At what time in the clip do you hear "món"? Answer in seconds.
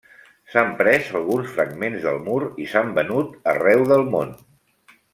4.17-4.37